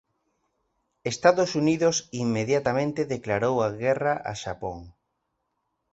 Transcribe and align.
Estados 1.13 1.51
Unidos 1.61 1.95
inmediatamente 2.25 3.01
declarou 3.13 3.55
a 3.67 3.69
guerra 3.83 4.13
a 4.31 4.33
Xapón. 4.41 4.79